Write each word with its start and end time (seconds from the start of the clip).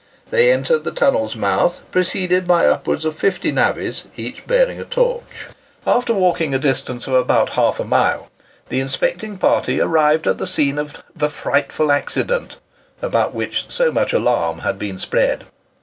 They 0.31 0.51
entered 0.51 0.83
the 0.83 0.89
tunnel's 0.89 1.35
mouth 1.35 1.81
preceded 1.91 2.47
by 2.47 2.65
upwards 2.65 3.05
of 3.05 3.13
fifty 3.15 3.51
navvies, 3.51 4.05
each 4.15 4.47
bearing 4.47 4.81
a 4.81 4.83
torch. 4.83 5.45
After 5.85 6.11
walking 6.11 6.55
a 6.55 6.57
distance 6.57 7.05
of 7.05 7.13
about 7.13 7.49
half 7.49 7.79
a 7.79 7.83
mile, 7.85 8.31
the 8.69 8.79
inspecting 8.79 9.37
party 9.37 9.79
arrived 9.79 10.25
at 10.25 10.39
the 10.39 10.47
scene 10.47 10.79
of 10.79 11.03
the 11.15 11.29
"frightful 11.29 11.91
accident," 11.91 12.55
about 12.99 13.35
which 13.35 13.69
so 13.69 13.91
much 13.91 14.11
alarm 14.11 14.61
had 14.61 14.79
been 14.79 14.97
spread. 14.97 15.43